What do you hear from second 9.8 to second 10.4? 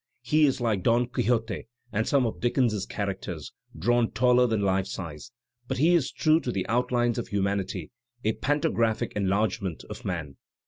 of man.